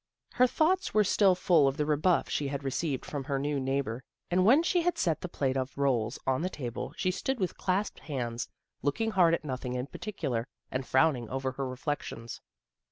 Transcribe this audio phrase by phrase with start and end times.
[0.33, 4.03] Her thoughts were still full of the rebuff she had received from her new neighbor,
[4.31, 7.55] and when she had set the plate of rolls on the table she stood with
[7.55, 8.51] clasped THE GIRL NEXT DOOR
[8.81, 12.41] 25 hands, looking hard at nothing in particular, and frowning over her reflections.